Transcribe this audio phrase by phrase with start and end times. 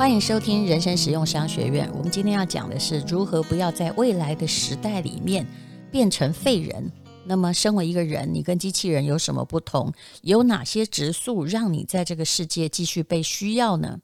[0.00, 1.86] 欢迎收听人生实用商学院。
[1.92, 5.46] 我们今天要讲的是如何不要在未来的时代里面
[5.92, 6.90] 变成废人。
[7.26, 9.92] 那么，身为一个人，你跟机器人有什么不同？
[10.22, 14.00] 有哪些质素让你在这个世界继续被需要呢？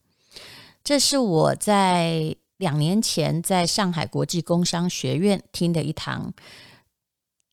[0.84, 6.34] 这是我在两年前在上海国际工商学院听的一堂，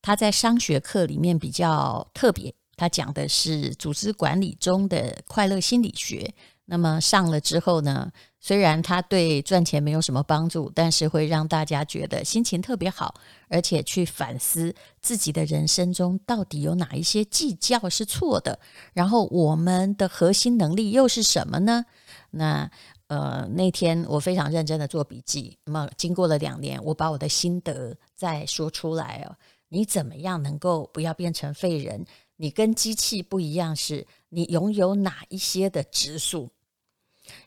[0.02, 6.34] 他在商学课里面比较特别，他讲的是组织管理中的快乐心理学。
[6.66, 8.10] 那么上了之后呢，
[8.46, 13.14] 虽然他对赚钱没有什么帮助，但是会让大家觉得心情特别好，
[13.48, 18.60] 而且去反思自己的人生中到底有哪一些计较是错的，
[18.92, 21.86] 然后我们的核心能力又是什么呢？
[22.32, 22.70] 那
[23.06, 29.34] 呃那天我非常认真的做笔记，那么经过了两年，我把我的心得再说出来哦。
[29.70, 32.04] 你怎么样能够不要变成废人？
[32.36, 36.50] 你跟机器不一样，是你拥有哪一些的指数？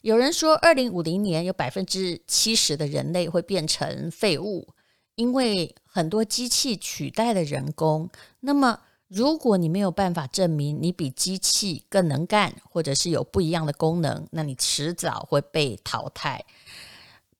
[0.01, 4.67] 有人说，二零五零年有百分之七十的人类会变成废物，
[5.15, 8.09] 因为很多机器取代了人工。
[8.39, 16.43] 那么，如果你没有办法证明你比机器更能干，或者是有不一样的功能，那你迟早会被淘汰。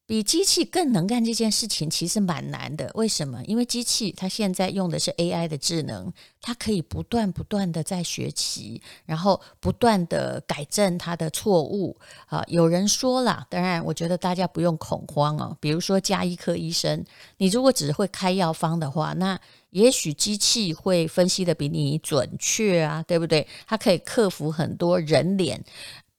[0.08, 3.44] 比机器更能干这件事情其实蛮难的，为什么？
[3.44, 6.10] 因为机器它现在用的是 AI 的智能，
[6.42, 11.98] 它可以不断不断的在学习，然后不断的改正它的错误。
[12.28, 15.58] 啊，有人说了，当然我觉得大家不用恐慌哦。
[15.60, 17.04] 比如说加医科医生，
[17.36, 19.38] 你如果只会开药方的话，那
[19.72, 23.46] 也许机器会分析的比你准确啊，对不对？
[23.68, 25.62] 它可以克服很多人脸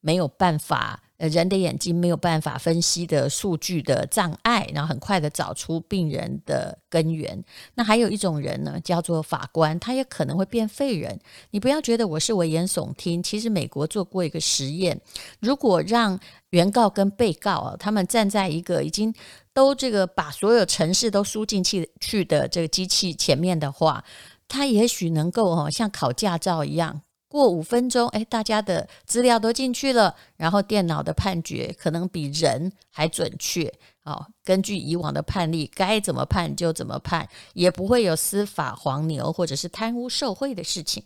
[0.03, 1.03] 没有办法。
[1.19, 7.45] 呃，人的眼睛没有办法分析的数据的障碍，然后很快的找出病人的根源。
[7.75, 11.19] 那还有一种人呢，叫做法官，他也可能会变废人。
[11.51, 15.01] 你不要觉得我是危言耸听，其实美国做过一个实验，
[15.41, 16.19] 如果让
[16.51, 19.13] 原告跟被告啊，他们站在一个已经
[19.53, 24.05] 都这个把所有程式都输进去去的这个机器前面的话，
[24.47, 27.03] 他也许能够哦，像考驾照一样。
[27.29, 33.73] 过五分钟，哎，大家的资料都进去了，然后电脑的判决可能比人还准确。
[34.05, 41.05] 哦，根据以往的判例，该怎么判就怎么判，也不会有司法黄牛或者是贪污受贿的事情。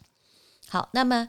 [0.68, 1.28] 好，那么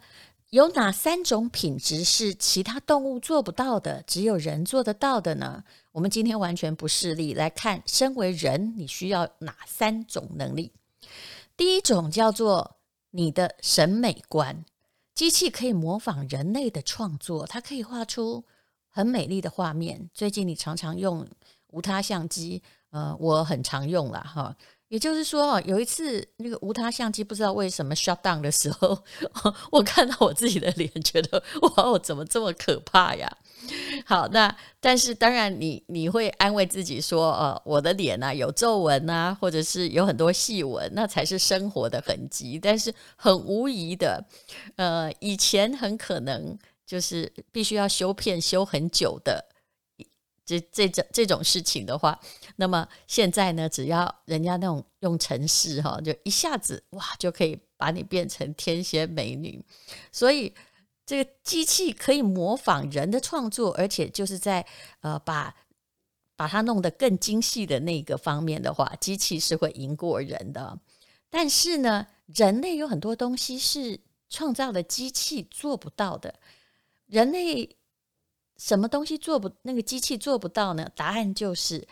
[0.51, 5.63] 有哪三种品质是其他动物做不到的，只有人做得到的呢？
[5.91, 10.71] 我们今天完全不势利来看，身为人，你需要哪三种能力？
[11.57, 12.77] 第一种叫做
[13.09, 14.63] 你的审美观。
[15.15, 18.43] 机器可以模仿人类的创作，它可以画出
[18.89, 20.09] 很美丽的画面。
[20.13, 21.27] 最近你常常用
[21.67, 24.55] 无他相机，呃，我很常用了哈。
[24.87, 29.03] 也就是说，有一次那个无他相机不知道为什么 shut down 的时候，
[29.71, 33.37] 我看到我自己的脸，觉得哇，哦怎么这么可怕呀？
[34.05, 42.59] 好，那但是当然你，你会安慰自己说，呃，我的脸呐、啊、有皱纹啊，或者是有很多细纹，那才是生活的痕迹。
[42.61, 44.23] 但是很无疑的，
[44.75, 49.45] 呃，以前很可能就是必须要修片修很久的。
[50.45, 52.19] 这这种这种事情的话，
[52.57, 59.63] 那么现在呢，只要人家那种用程式哈，就一下子哇，就可以把你变成天仙美女。
[60.11, 60.53] 所以
[61.05, 64.65] 这个机器可以模仿人的创作，而且就是在
[65.01, 65.55] 呃把
[66.35, 70.79] 把它弄得更精细的那个方面的话，机器是会赢过人的。
[71.29, 73.99] 但是呢，人类有很多东西是
[74.29, 76.35] 创造的机器做不到的，
[77.07, 77.77] 人类。
[78.55, 80.89] 什么东西做不那个机器做不到呢？
[80.95, 81.85] 答案就是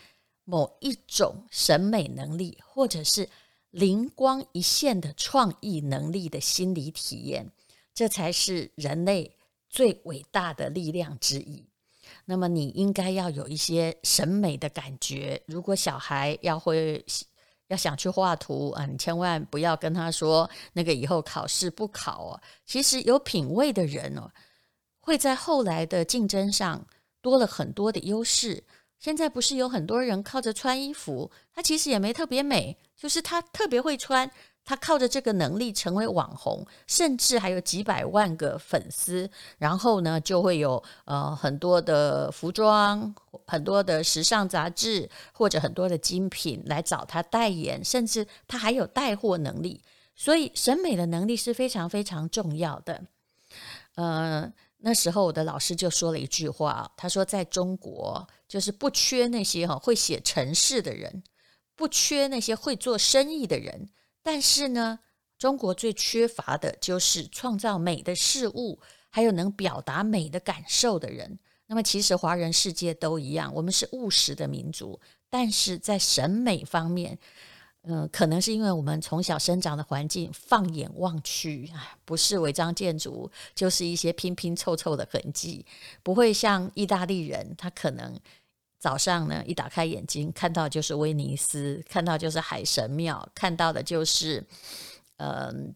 [0.46, 3.28] 某一种审美能力，或者是
[3.72, 7.52] 灵光一现的创意能力的心理体验，
[7.94, 9.36] 这才是人类
[9.70, 11.66] 最伟大的力量之一。
[12.26, 15.42] 那么你应该要有一些审美的感觉。
[15.48, 17.04] 如果小孩要会
[17.68, 22.42] 要想去画图啊，你千万不要跟他说那个以后考试不考哦。
[22.66, 24.30] 其实有品味的人哦。
[25.04, 26.86] 会在后来的竞争上
[27.22, 28.64] 多了很多的优势。
[29.00, 34.30] 现在不是有很多人靠着穿衣服，他其实也没特别美，就是他特别会穿，
[34.64, 39.30] 他靠着这个能力成为网红，甚至还有几百万个粉丝。
[39.58, 43.14] 然后呢，就会有呃很多的服装、
[43.48, 49.82] 很多的时尚杂志或者很多的精品来找他代言，甚至他还有带货能力。
[50.16, 53.04] 所以审美的能力是非常非常重要的。
[53.96, 54.52] 呃。
[54.84, 61.22] 那时候我的老师就说了一句话，他说在中国就是不缺那些哈会写程式的人，
[61.76, 63.90] 不缺那些会做生意的人，
[64.24, 65.00] 但是呢，
[65.38, 68.80] 中国最缺乏的就是创造美的事物，
[69.10, 71.40] 还有能表达美的感受的人。
[71.68, 77.18] 那么其实华人世界都一样，我们是务实的民族，但是在审美方面。
[77.84, 81.68] 嗯，可能是因为我们从小生长的环境，放眼望去，
[82.06, 85.66] 不是违章建筑，就是一些拼拼凑凑的痕迹，
[86.04, 88.16] 不会像意大利人，他可能
[88.82, 94.46] 早上呢一打开眼睛，看到就是威尼斯，看到就是海神庙，看到的就是
[95.18, 95.74] 嗯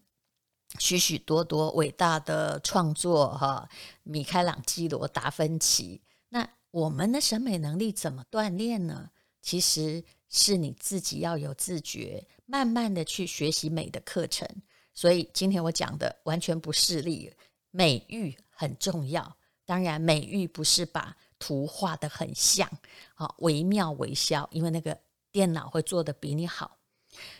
[0.78, 3.68] 许许多多伟大的创作哈，
[4.02, 6.02] 米开朗基罗、达芬奇。
[6.30, 9.10] 那我们的审美能力怎么锻炼呢？
[9.40, 10.04] 其实。
[10.28, 14.46] 是你自己要有自觉，慢慢的去学习美的课程。
[14.92, 17.32] 所以今天我讲的完全不势利，
[17.70, 19.36] 美育很重要。
[19.64, 21.16] 当然，美育不是把
[21.46, 22.68] 图画得很像，
[23.14, 24.98] 好，惟妙惟肖，因为那个
[25.30, 26.76] 电脑会做得比你好。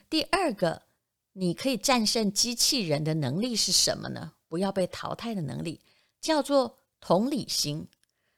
[0.09, 0.81] 第二个，
[1.33, 4.35] 你可以战胜机器人的能力是什么呢？
[4.47, 5.81] 不要被淘汰的能力，
[6.21, 7.85] 叫做同理心。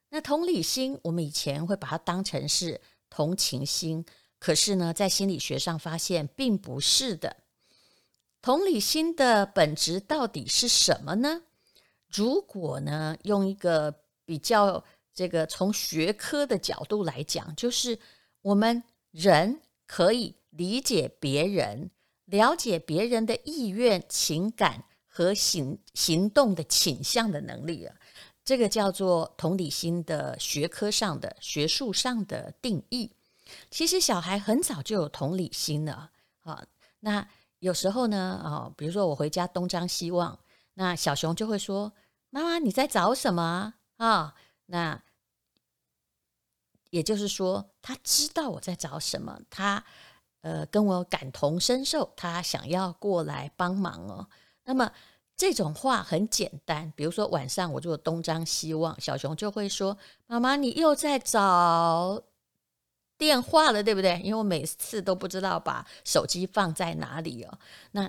[0.08, 2.80] 那同理心，我们以前会把它当成是
[3.10, 4.02] 同情心。
[4.38, 7.36] 可是呢，在心理学上发现并不是的。
[8.40, 11.42] 同理心的本质到底是什么呢？
[12.10, 13.94] 如果呢，用一个
[14.24, 14.82] 比较
[15.18, 17.98] 这个从学科的角度来讲，就是
[18.40, 18.80] 我们
[19.10, 21.90] 人可以理解别人，
[22.26, 27.96] 了解别人的意愿、情感和行行动的倾向的能力啊，
[28.44, 33.10] 这个叫做同理心的学科上的学术上的定义。
[33.72, 36.12] 其实小孩很早就有同理心了
[36.42, 36.64] 啊。
[37.00, 37.26] 那
[37.58, 40.38] 有时候呢，啊，比如说我回家东张西望，
[40.74, 41.92] 那小熊就会说
[42.30, 44.36] ：“妈妈，你在找什么啊？”
[44.70, 45.02] 那
[46.90, 49.84] 也就是说，他知道我在找什么，他
[50.42, 54.28] 呃跟我感同身受，他想要过来帮忙哦。
[54.64, 54.92] 那么
[55.36, 59.96] 这种话很简单，比如说晚上我就东张西望，小熊就会说
[60.26, 62.22] ：“妈妈，你又在找。”
[63.18, 64.20] 电话了，对不对？
[64.22, 67.58] 因为我每次都不知道把手机放在哪里哦。
[67.90, 68.08] 那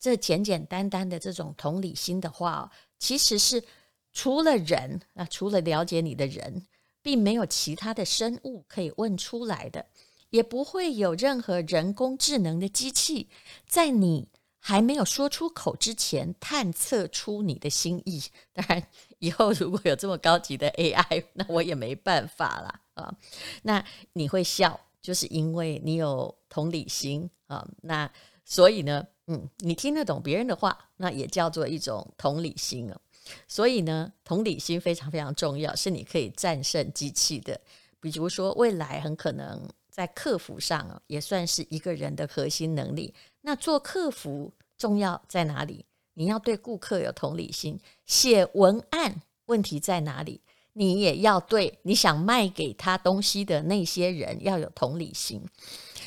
[0.00, 3.62] 这简简单单的这种同理心的话哦，其实是
[4.10, 6.66] 除了人啊，除了了解你的人，
[7.08, 9.86] 并没有其他的生物可以问出来的，
[10.28, 13.30] 也不会有任何人工智能的机器
[13.66, 14.28] 在你
[14.58, 18.22] 还没有说出口之前探测出你的心意。
[18.52, 18.86] 当然，
[19.20, 22.80] 以后如果有这么高级的 AI， 那我也没办法了。
[22.92, 23.14] 啊，
[23.62, 23.82] 那
[24.12, 27.66] 你会笑，就是因为你有同理心啊。
[27.80, 28.12] 那
[28.44, 33.00] 所以呢，嗯，你听得懂别人的话，那也叫做一种同理心啊。
[33.46, 37.60] 所以呢，同理心非常非常重要，是你可以战胜机器的。
[38.00, 43.12] 比如说，未来很可能在客服上，也算是一个人的核心能力。
[43.40, 45.84] 那做客服重要在哪里？
[46.14, 47.78] 你要对顾客有同理心。
[48.06, 50.40] 写文案问题在哪里？
[50.74, 55.42] 你也要对你想卖给他东西的那些人要有同理心。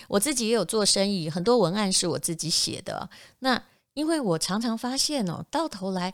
[0.08, 3.10] 我自己也有做生意，很多文案是我自己写的。
[3.40, 3.62] 那
[3.94, 6.14] 因为我常常发现哦，到头来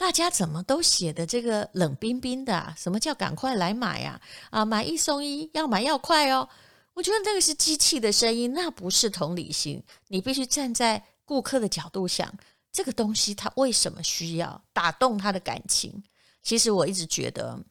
[0.00, 2.74] 大家怎么都写的这个冷冰冰的啊？
[2.74, 4.18] 什么叫赶快来买啊？
[4.48, 6.48] 啊，买一送一，要买要快哦。
[6.94, 9.82] 我觉得那个是机器的声音，那不是同理心。
[10.08, 12.34] 你必须站在顾客的角度想，
[12.72, 16.02] 这个东西他为什么需要，打动他的感情。
[16.42, 17.62] 其实我一直觉得。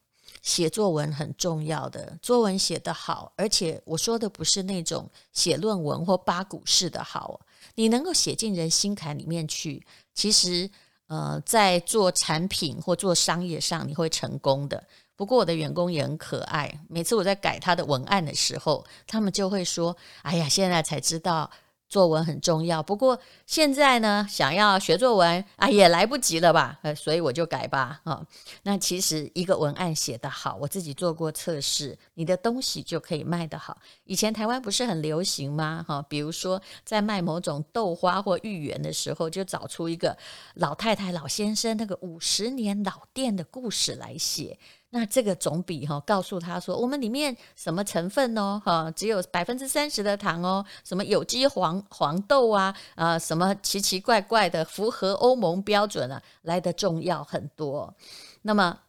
[0.42, 7.42] 写作文很重要的，作文写得好，而且我说的不是那种写论文或八股式的好，
[7.76, 10.70] 你能够写进人心坎里面去，其实
[11.10, 14.82] 呃，在做产品或做商业上你会成功的。
[15.16, 21.50] 不过我的员工也很可爱，每次我在改他的文案的时候，他们就会说：“哎呀，现在才知道。”
[21.90, 26.78] 作文很重要，不过现在呢，想要学作文啊，也来不及了吧？
[26.84, 28.00] 呃，所以我就改吧。
[28.04, 28.24] 啊，
[28.62, 33.76] 那其实一个文案写得好，我自己做过测试，你的东西就可以卖得好。
[34.04, 35.84] 以前台湾不是很流行吗？
[35.88, 40.16] 哈，比如说在卖某种豆花或芋圆的时候，就找出一个
[40.54, 44.60] 老太太、老先生那个五十年老店的故事来写。
[44.92, 57.94] 那这个总比哈告诉他说，我们里面什么成分哦哈，只有百分之三十的糖哦，什么有机黄黄豆啊啊，什么奇奇怪怪的符合欧盟标准啊，来得重要很多。
[58.42, 58.80] 那么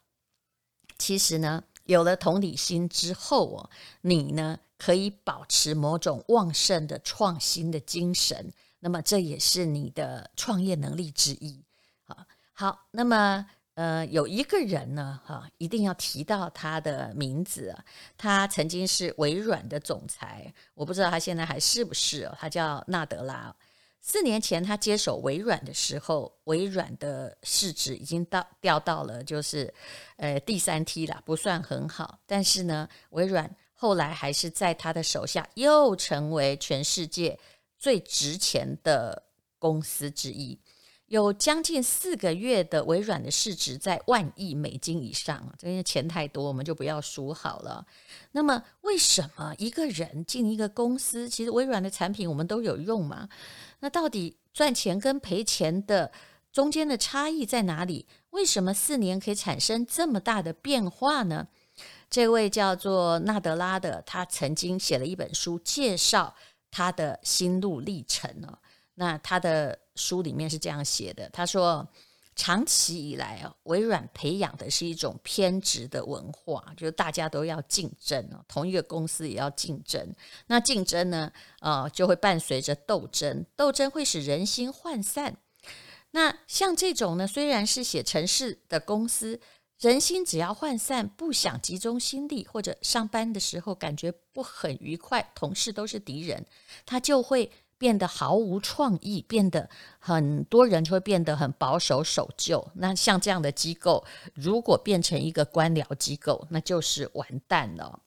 [0.96, 11.62] 其实呢，有了同理心之后哦，你呢可以保持某种旺盛的创新的精神，那么这也是你的创业能力之一。
[12.04, 12.16] 好，
[12.54, 13.46] 好，那么。
[13.74, 17.74] 呃，有一个人呢，哈，一定要提到他的名字。
[18.18, 22.36] 他曾经是微软的总裁，我不知道他现在还是不是哦。
[22.38, 23.54] 他叫纳德拉。
[24.02, 29.72] 四年前他接手微软的时候，微软的市值已经到掉到了就是
[30.16, 32.18] 呃第三梯了，不算很好。
[32.26, 37.38] 但是呢，微软后来还是在他的手下又成为全世界
[37.78, 39.22] 最值钱的
[39.58, 40.58] 公司之一。
[41.10, 47.84] 有将近四个月的微软的市值在万亿美金以上，这些钱太多，我们就不要数好了。
[48.30, 53.28] 那么，为什么一个人进一个公司，其实微软的产品我们都有用嘛？
[53.80, 56.12] 那到底赚钱跟赔钱的
[56.52, 58.06] 中间的差异在哪里？
[58.30, 61.48] 为什么四年可以产生这么大的变化呢？
[62.08, 66.36] 这位叫做纳德拉的，他曾经写了一本书，介绍
[66.70, 68.56] 他的心路历程呢。
[69.00, 71.88] 那他的书里面是这样写的，他说，
[72.36, 80.14] 长期以来啊，微软培养的是一种偏执的文化，就是大家都要竞争哦，同一个公司也要竞争。
[80.48, 85.34] 那竞争呢，呃，就会伴随着斗争，斗争会使人心涣散。
[86.10, 89.40] 那像这种呢，虽然是写城市的公司，
[89.78, 96.44] 人心只要涣散，不想集中心力，或者上班的时候感觉不很愉快，同事都是敌人，
[96.84, 97.50] 他就会。
[97.80, 102.70] 变得毫无创意，变得很多人就会变得很保守守旧。
[102.74, 107.98] 那像这样的机构，如果变成一个官僚机构，那就是完蛋了。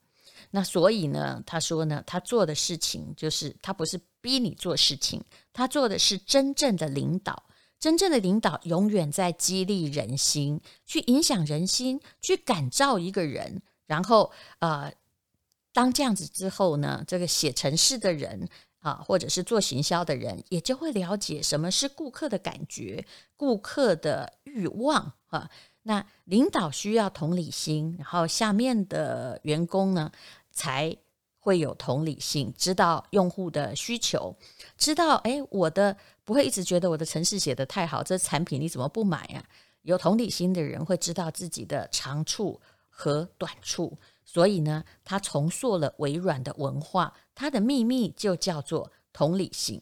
[0.52, 5.20] 那所以呢，他说呢，他做的事情就是他不是逼你做事情，
[5.52, 7.42] 他做的是真正的领导。
[7.80, 13.60] 真正的领导永远在激励人心，去影响人心，去感召一个人。
[13.86, 14.92] 然后，呃，
[15.72, 18.48] 当这样子之后呢，这个写程式的人。
[18.84, 25.50] 啊，或者是做行销的人，也就会了解什么是顾客的感觉、顾客的欲望啊。
[25.84, 30.12] 那领导需要同理心，然后下面的员工呢，
[30.52, 30.94] 才
[31.38, 34.36] 会有同理心，知道用户的需求，
[34.76, 39.42] 知道哎，我的不会一直觉得我的程式写得太好，这产品你怎么不买呀？
[39.80, 42.60] 有同理心的人会知道自己的长处
[42.90, 43.96] 和短处。
[44.24, 49.80] 所以呢，他重塑了微软的文化，他的秘密就叫做同理心。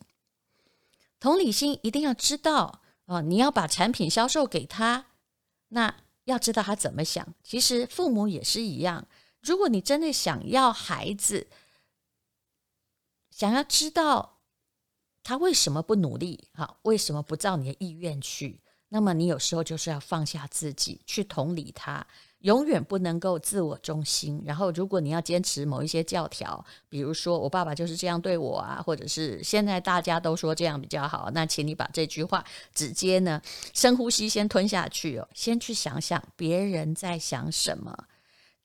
[1.21, 5.07] 同理心一定要知道啊，你要把产品销售给他，
[5.69, 7.35] 那要知道他怎么想。
[7.43, 9.07] 其实父母也是一样，
[9.41, 11.49] 如果你真的想要孩子，
[13.31, 14.41] 想要知道
[15.23, 18.61] 他为什么不努力，哈，为什么不照你的意愿去，
[18.93, 22.07] 那么你有时候就是要放下自己，去同理他。
[22.41, 24.43] 永远不能够自我中心。
[24.45, 32.45] 然后，如果你要坚持某一些教条，比如说我爸爸就是这样对我啊，或者是现在大家都说这样比较好，那请你把这句话
[32.75, 33.41] 直接呢
[33.73, 37.97] 深呼吸，先吞下去哦，先去想想别人在想什么，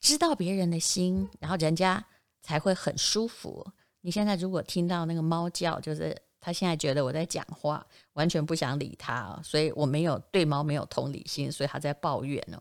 [0.02, 2.04] 知道别人的心，然后人家
[2.42, 3.66] 才会很舒服。
[4.02, 12.58] 你现在如果听到那个猫叫，就是他现在觉得我在讲话，完全不想理他，所以我没有对猫没有同理心，所以他在抱怨呢。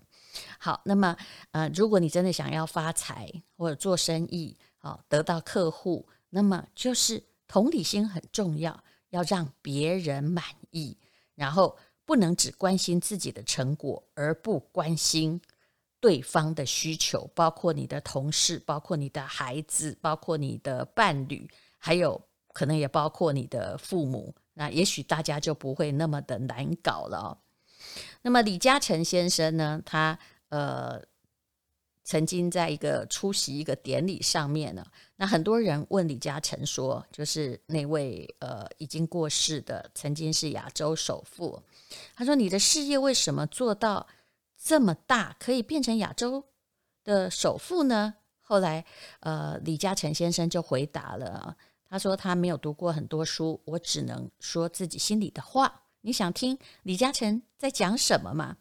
[0.59, 1.17] 好，那么
[1.53, 10.99] 呃，如果你真的想要发财或者做生意，好得到客户，那么就是同理心很重要，要让别人满意，
[11.37, 15.41] 然后不能只关心自己的成果，而不关心
[16.01, 22.21] 对方的需求，包括你的同事，包括你的孩子，包括你的伴侣，还有
[22.57, 27.39] 可能也包括你的父母，那也许大家就不会那么的难搞了。
[28.23, 30.99] 那么李嘉诚先生呢，他呃
[32.03, 34.87] 曾经在一个出席一个典礼上面呢，
[35.17, 41.63] 那很多人问李嘉诚说，就是那位呃已经过世的曾经是亚洲首富，
[42.15, 44.07] 他说你的事业为什么做到
[44.57, 46.43] 这么大，可以变成亚洲
[47.05, 48.15] 的首富呢？
[48.41, 48.83] 后来
[49.21, 51.55] 呃李嘉诚先生就回答了，
[51.89, 55.83] 他说他没有读过很多书，我只能说自己心里的话。
[56.03, 58.57] 你想听李嘉诚在讲什么吗？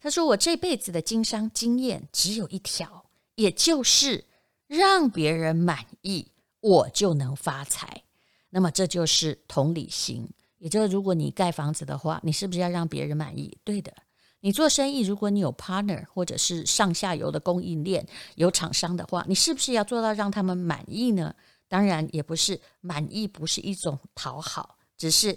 [0.00, 4.24] 他说：“我这辈子的经商经验只有一条，也就是
[4.66, 8.02] 让别人满意，我就能发财。
[8.50, 10.28] 那么这就是同理心。
[10.58, 13.58] 也就是如果你盖房子的话，你是不是要让别人满意？
[13.64, 13.92] 对的。
[14.40, 21.34] 你做生意，如果你有 partner 或者是上下游的供应链有厂商的话，你是不是要做到让他们满意呢？
[21.74, 25.36] 当然也不是满意，不是一种讨好，只是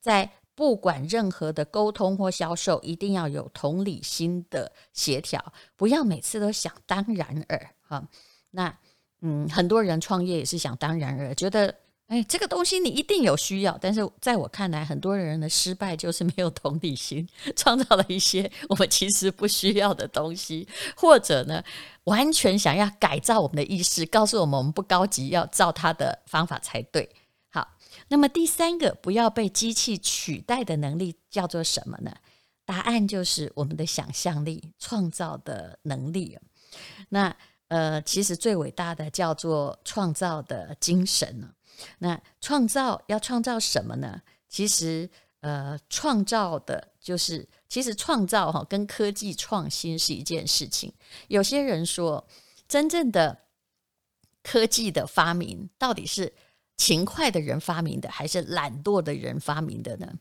[0.00, 8.08] 在。”不管任何的沟通或销售，一定要有同理心的协调，不要每次都想当然尔哈。
[8.52, 8.72] 那
[9.20, 11.74] 嗯，很多人创业也是想当然尔，觉得
[12.08, 13.78] 哎，这个东西你一定有需要。
[13.80, 21.64] 但是在我看来，很多人的失败就是没有同理心， 创造了一些我们其实不需要的东西，或者呢，
[22.04, 27.10] 完全想要改造我们的意识，告诉我们我们不高级，要照他的方法才对。
[27.50, 27.66] 好，
[28.08, 32.14] 那么第三个不要被机器取代的能力叫做什么呢？
[32.66, 36.38] 答案就是我们的想象力、创造的能力。
[37.08, 37.34] 那
[37.68, 41.48] 呃，其实最伟大的叫做创造的精神呢。
[41.98, 44.22] 那创造要创造什么呢？
[44.48, 45.08] 其实
[45.40, 50.92] 呃，创造的就是其实创造哈跟科技创新是一件事情。
[51.28, 52.26] 有些人说，
[52.66, 53.42] 真正的
[54.42, 56.32] 科技的发明到底是
[56.76, 60.14] 勤快的人发明的，还是懒惰的人发明的呢？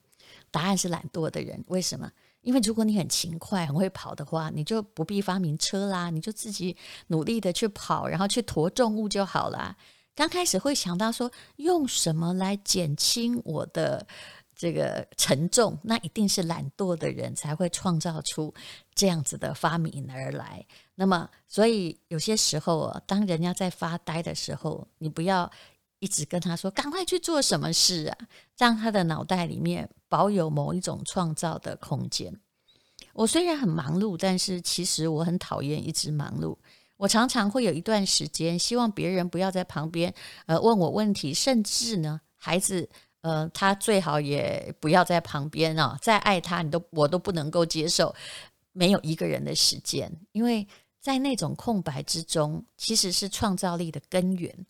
[0.52, 1.64] 答案是懒惰的人。
[1.68, 2.12] 为什么？
[2.42, 6.76] 因为如果你很勤快、很会跑的话，你就不必发明车啦，你就自己
[7.08, 9.78] 努力的去跑，然后去驮重物就好啦。
[10.16, 14.06] 刚开始会想到说，用什么来减轻我的
[14.56, 18.54] 这个沉重，那一定是懒惰的人才会创造出
[18.94, 20.66] 这样子的发明而来。
[20.96, 25.52] 那么，所以有些时候啊，当人家在发呆的时候，你不要。
[26.00, 28.18] 一直跟他说：“赶快去做什么事啊！”
[28.60, 32.38] 让他的脑袋里面保有某一种创造的空间。
[33.14, 36.58] 我虽然很忙碌，但是其实我很讨厌一直忙碌。
[37.04, 40.14] 我常常会有一段时间，希望别人不要在旁边
[40.46, 46.00] 呃问我问题，甚至呢，孩子呃他最好也不要在旁边啊、哦。
[46.02, 48.16] 再爱他，你都我都不能够接受
[48.72, 50.66] 没有一个人的时间，因为
[51.02, 54.66] 在那种空白之中，其实是创造力的根源。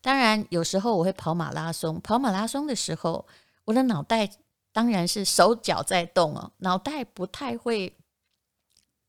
[0.00, 2.00] 当然，有时候我会跑马拉松。
[2.00, 3.26] 跑马拉松的时候，
[3.66, 4.26] 我的脑袋
[4.72, 7.94] 当然是手脚在动哦，脑袋不太会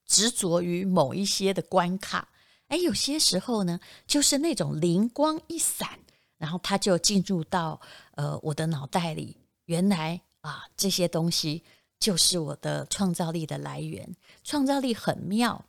[0.05, 2.27] 执着于某一些的关卡。
[2.75, 5.98] 哎，有些时候呢，就是那种灵光一闪，
[6.38, 7.79] 然后它就进入到
[8.15, 9.38] 呃我的脑袋里。
[9.67, 11.63] 原来啊，这些东西
[11.98, 14.13] 就是我的创造力的来源。
[14.44, 15.63] 创造力很妙，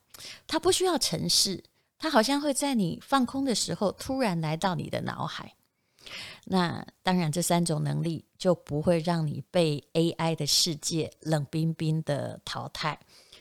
[0.48, 1.62] 它不需要城市。
[1.96, 5.54] 它好像会在你放空的时候突然来到你的脑海。
[6.46, 12.98] 那当然，这三种能力就不会让你被 AI 的世界冷冰冰的淘汰。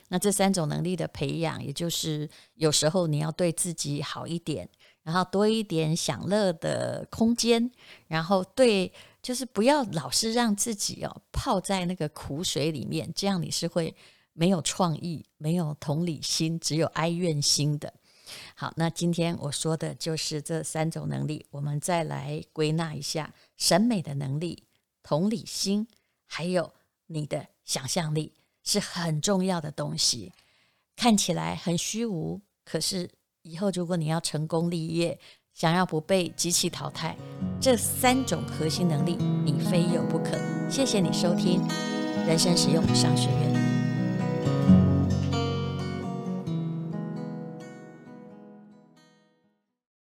[0.08, 4.68] 那这三种能力的培养，也就是有时候你要对自己好一点，
[5.02, 7.70] 然后多一点享乐的空间，
[8.06, 13.94] 然后对，就是不要老是让自己哦泡在那个苦水里面，这样你是会
[14.32, 17.92] 没有创意、没有同理心，只有哀怨心的。
[18.54, 24.64] 好，那今天我说的就是这三种能力，我们再来归纳一下：审美的能力、
[25.02, 25.86] 同理心，
[26.26, 26.72] 还有
[27.06, 28.32] 你的想象力，
[28.66, 30.30] 是很重要的东西。
[30.94, 33.08] 看起来很虚无，可是
[33.42, 35.18] 以后如果你要成功立业，
[35.54, 37.16] 想要不被机器淘汰，
[37.58, 40.38] 这三种核心能力你非有不可。
[40.68, 41.62] 谢谢你收听
[42.26, 43.65] 人生实用商学院。